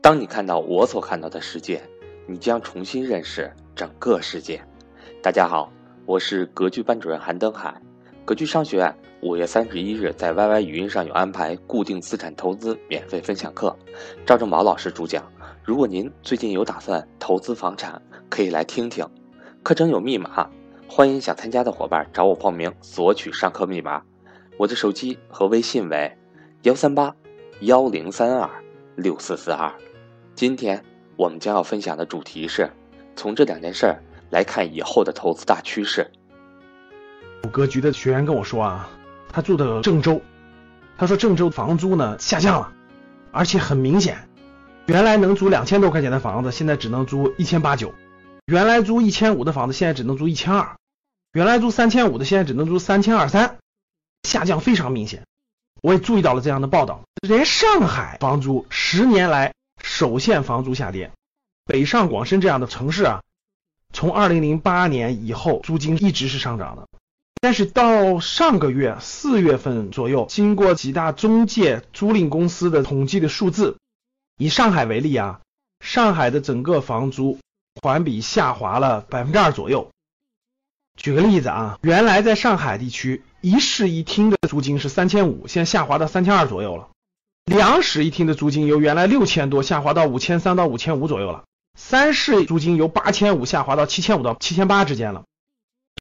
[0.00, 1.82] 当你看到我所看到的世界，
[2.26, 4.60] 你将重新认识整个世界。
[5.22, 5.72] 大家好，
[6.04, 7.74] 我是格局班主任韩登海。
[8.24, 13.76] 格局商学院五月三十一日在 YY 语音上有安排固定资产投资免费分享课，
[14.24, 15.24] 赵正宝老师主讲。
[15.64, 19.04] 如果您最近有打算投资房产，可以来听听。
[19.62, 20.48] 课程有密码，
[20.88, 24.02] 欢迎想参加的伙伴找我报名索取上课密码。
[24.56, 26.16] 我的手机和微信为
[26.62, 27.14] 幺三八
[27.60, 28.48] 幺零三二
[28.96, 29.72] 六四四二。
[30.34, 30.82] 今天
[31.16, 32.70] 我们将要分享的主题是：
[33.14, 36.10] 从这两件事儿来看以后的投资大趋势。
[37.44, 38.88] 有格局的学员跟我说啊，
[39.28, 40.22] 他住的郑州，
[40.96, 42.72] 他说郑州房租呢下降了，
[43.32, 44.28] 而且很明显，
[44.86, 47.88] 原来能租两千多块钱的房子，现在只能租一千八九；
[48.46, 50.76] 原来租一千五的房子，现在只能租一千二；
[51.34, 53.58] 原来租三千五的，现在只能租三千二三。
[54.22, 55.24] 下降非常明显，
[55.82, 57.02] 我也注意到了这样的报道。
[57.26, 61.12] 连上海房租十年来首现房租下跌，
[61.64, 63.22] 北上广深这样的城市啊，
[63.92, 66.88] 从二零零八年以后租金一直是上涨的。
[67.40, 73.76] 但是到上个月四月份左右，经过几大中介租赁公司的统计的数字，
[74.36, 75.40] 以上海为例啊，
[75.80, 77.38] 上海的整个房租
[77.80, 79.90] 环比下滑了百分之二左右。
[80.96, 83.22] 举个例子啊，原来在上海地区。
[83.42, 86.88] 一室一厅的租金是三千五，现在下滑到三千二左右了。
[87.46, 91.44] 两室一厅的租金由原来六千多下滑到五千三到五千五左右了。
[91.78, 95.22] 三室租金由八千五下滑到七千五到七千八之间了。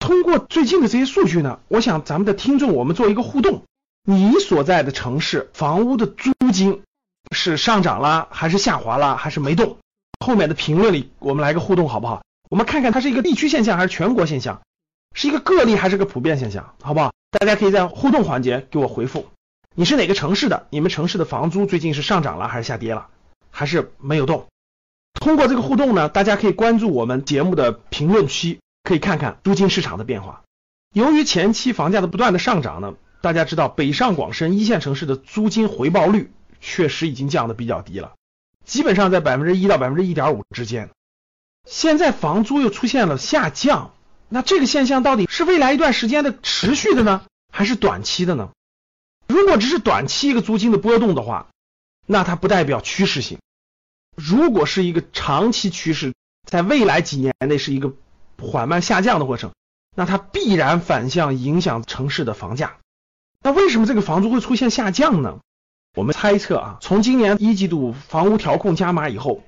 [0.00, 3.62] 通过最近的这些数据呢，我想咱们的听众我们做一个互动：
[4.04, 6.82] 你所在的城市房屋的租金
[7.30, 9.76] 是上涨了还是下滑了还是没动？
[10.24, 12.22] 后面的评论里我们来个互动好不好？
[12.48, 14.62] 我们看看它是一个地区现象还是全国现象，
[15.14, 17.12] 是一个个例还是个普遍现象，好不好？
[17.30, 19.26] 大家可以在互动环节给我回复，
[19.76, 20.68] 你是哪个城市的？
[20.70, 23.08] 你们城市的房租最近是上涨了还是下跌了，
[23.50, 24.46] 还是没有动？
[25.14, 30.42] 通过这个互动呢，大家可以关注我们节目的评论区，可以看看租金市场的变化。
[30.92, 36.30] 由于前期房价的不断的上涨呢，大家知道北上广深一线城市的租金回报率
[36.60, 38.12] 确实已经降的比较低了，
[38.64, 40.90] 基本上在百分之一到百分之一点五之间。
[41.68, 43.90] 现在房租又出现了下降。
[44.28, 48.50] 那这个现象到底是未来一段时间的持续的呢，还是短期的呢？
[49.34, 51.48] 如果只是短期一个租金的波动的话，
[52.06, 53.38] 那它不代表趋势性；
[54.14, 56.14] 如果是一个长期趋势，
[56.48, 57.92] 在未来几年内是一个
[58.40, 59.50] 缓慢下降的过程，
[59.96, 62.76] 那它必然反向影响城市的房价。
[63.42, 65.40] 那为什么这个房租会出现下降呢？
[65.96, 69.42] 我们猜测啊，从今年一季度房屋调控加码以后，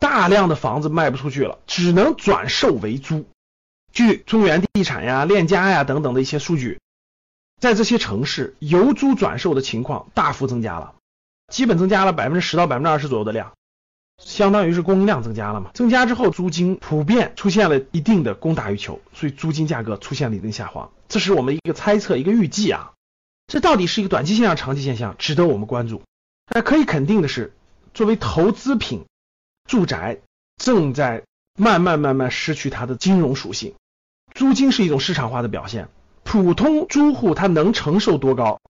[0.00, 3.24] 大量的房子卖不出去了，只能转售为租。
[3.92, 6.80] 据中原地产呀、链家呀等等的一些数据，
[7.58, 10.94] 在这些城市，由租转售的情况大幅增加了，
[11.52, 13.52] 基本增加了百分之十到百分之二十左右的量，
[14.16, 15.70] 相当于是供应量增加了嘛。
[15.74, 20.90] 增加之后，租金普遍出现了一定的供大于求，所以租金价格出现了一定下滑。
[21.08, 22.92] 这是我们一个猜测，一个预计啊。
[23.46, 26.02] 这到底是一个短期现象、长期现象，值得我们关注。
[26.46, 27.54] 但可以肯定的是，
[27.94, 29.04] 作为投资品，
[29.68, 30.18] 住宅
[30.56, 31.22] 正在。
[31.60, 33.74] 慢慢慢慢失去它的金融属性，
[34.32, 35.88] 租金是一种市场化的表现，
[36.28, 38.60] 普通租户他能承受多高，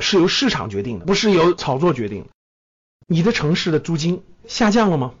[0.00, 2.30] 是由市场决定的，不是由炒作决定的。
[3.06, 5.14] 你的城市的租金下降了吗？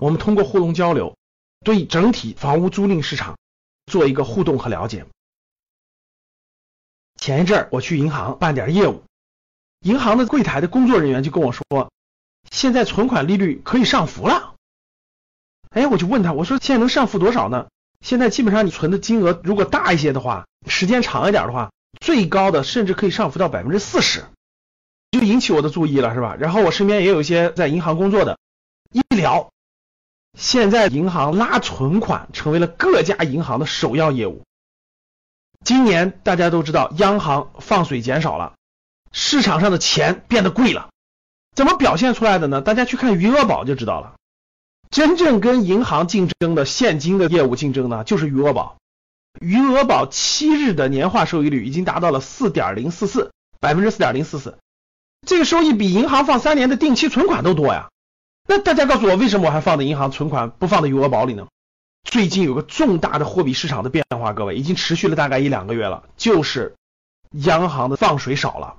[0.00, 1.16] 我们通过互动交流，
[1.60, 3.38] 对整体房屋租赁市场
[3.86, 5.06] 做一个互动和了解。
[7.20, 9.04] 前一阵儿我去银行办点业务，
[9.78, 11.92] 银行的柜台的工作人员就跟我说，
[12.50, 14.56] 现在存款利率可以上浮了。
[15.70, 17.68] 哎，我就问他，我说现在能上浮多少呢？
[18.04, 24.26] 现在基本上你存的金额如果大一些的话，时间长一点的话，最高的甚至可以上浮到百分之四十，
[25.10, 26.36] 就引起我的注意了，是吧？
[26.38, 28.38] 然后我身边也有一些在银行工作的，
[28.92, 29.48] 一聊，
[30.38, 34.42] 现在银行拉存款成为了各家银行的首要业务。
[35.64, 38.52] 今年大家都知道，央行放水减少了，
[39.12, 40.90] 市场上的钱变得贵了，
[41.54, 42.60] 怎么表现出来的呢？
[42.60, 44.16] 大家去看余额宝就知道了。
[44.94, 48.76] 真正跟银行竞争的现金的业务竞争呢，就是余额宝。
[49.40, 54.56] 余额宝七日的年化收益率已经达到了四点零四四，百分之四点零四四，
[55.26, 57.88] 这个收益比银行放三年的定期存款都多呀。
[58.46, 61.48] 那大家告诉我，为什么我还放在银行存款，不放在余额宝里呢？
[62.04, 66.76] 最近有个重大的货币市场的变化，各位已经持续了大概一两个月了，就是
[67.32, 68.76] 央行的放水少了。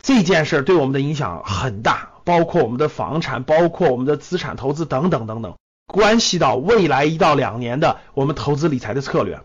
[0.00, 5.56] 这件事对我们的影响很大，包括我们的房产，包括我们的资产投资等等等等，
[5.86, 9.40] 关系到未来一到两年的我们投资理财的策略。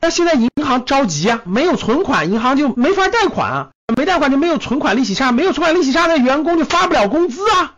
[0.00, 7.76] 那现在银行着急啊，没有存款，银行就没法贷款啊，没贷款就没有存款利息差，没有存款利息差，那员工就发不了工资啊，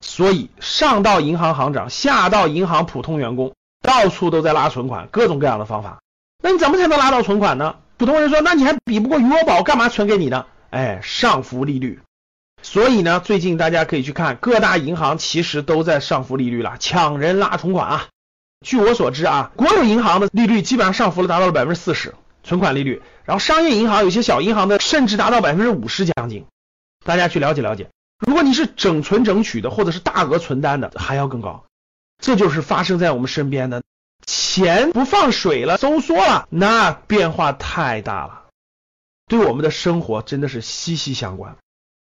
[0.00, 3.52] 所以上到银行行长，下到银行普通员工，
[3.82, 6.00] 到处都在拉存款，各种各样的方法。
[6.42, 7.76] 那你怎么才能拉到存款呢？
[7.98, 10.46] 普通人说，那你还比不过余额宝，干嘛存给你呢？
[10.70, 12.00] 哎，上浮利率。
[12.62, 18.08] 所以呢，最近大家可以去看各大银行，其实都在上浮利率了，抢人拉存款啊。
[18.64, 22.14] 据我所知啊，国有银行的利率基本上上浮了，达到了百分之四十
[22.44, 26.46] 存款利率，然后商业银行有些小银行的甚至达到百分之五十将近。
[27.04, 27.88] 大家去了解了解。
[28.18, 31.64] 如果你是整存整取的，或者是大额存单的，还要更高。
[32.22, 33.82] 这就是发生在我们身边的，
[34.26, 38.42] 钱不放水了，收缩了，那变化太大了，
[39.26, 41.56] 对我们的生活真的是息息相关。